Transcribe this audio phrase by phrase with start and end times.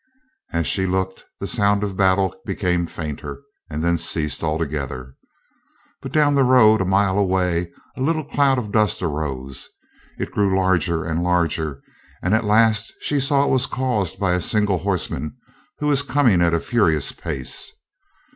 [0.51, 5.13] As she looked, the sound of battle became fainter, and then ceased altogether.
[6.01, 9.69] But down the road, a mile away, a little cloud of dust arose.
[10.17, 11.83] It grew larger and larger,
[12.23, 15.37] and at last she saw it was caused by a single horseman
[15.77, 17.71] who was coming at a furious pace.